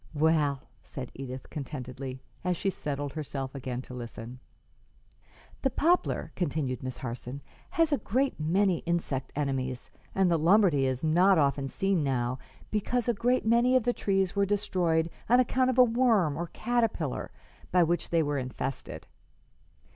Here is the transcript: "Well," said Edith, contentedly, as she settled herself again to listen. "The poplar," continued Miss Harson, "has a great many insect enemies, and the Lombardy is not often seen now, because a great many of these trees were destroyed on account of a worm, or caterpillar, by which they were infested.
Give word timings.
"Well," 0.15 0.63
said 0.83 1.11
Edith, 1.13 1.51
contentedly, 1.51 2.23
as 2.43 2.57
she 2.57 2.71
settled 2.71 3.13
herself 3.13 3.53
again 3.53 3.83
to 3.83 3.93
listen. 3.93 4.39
"The 5.61 5.69
poplar," 5.69 6.31
continued 6.35 6.81
Miss 6.81 6.97
Harson, 6.97 7.39
"has 7.69 7.93
a 7.93 7.99
great 7.99 8.39
many 8.39 8.79
insect 8.87 9.31
enemies, 9.35 9.91
and 10.15 10.31
the 10.31 10.39
Lombardy 10.39 10.87
is 10.87 11.03
not 11.03 11.37
often 11.37 11.67
seen 11.67 12.03
now, 12.03 12.39
because 12.71 13.07
a 13.07 13.13
great 13.13 13.45
many 13.45 13.75
of 13.75 13.83
these 13.83 13.93
trees 13.93 14.35
were 14.35 14.43
destroyed 14.43 15.07
on 15.29 15.39
account 15.39 15.69
of 15.69 15.77
a 15.77 15.83
worm, 15.83 16.35
or 16.35 16.47
caterpillar, 16.47 17.29
by 17.71 17.83
which 17.83 18.09
they 18.09 18.23
were 18.23 18.39
infested. 18.39 19.05